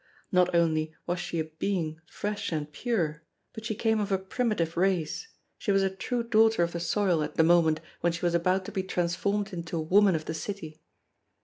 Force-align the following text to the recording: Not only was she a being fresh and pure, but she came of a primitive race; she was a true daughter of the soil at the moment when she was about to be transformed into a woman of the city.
Not 0.31 0.55
only 0.55 0.95
was 1.05 1.19
she 1.19 1.37
a 1.39 1.43
being 1.43 2.01
fresh 2.07 2.51
and 2.51 2.71
pure, 2.71 3.21
but 3.53 3.65
she 3.65 3.75
came 3.75 3.99
of 3.99 4.11
a 4.11 4.17
primitive 4.17 4.75
race; 4.75 5.27
she 5.59 5.71
was 5.71 5.83
a 5.83 5.91
true 5.91 6.23
daughter 6.23 6.63
of 6.63 6.71
the 6.71 6.79
soil 6.79 7.21
at 7.21 7.35
the 7.35 7.43
moment 7.43 7.81
when 7.99 8.11
she 8.11 8.25
was 8.25 8.33
about 8.33 8.65
to 8.65 8.71
be 8.71 8.81
transformed 8.81 9.53
into 9.53 9.77
a 9.77 9.81
woman 9.81 10.15
of 10.15 10.25
the 10.25 10.33
city. 10.33 10.81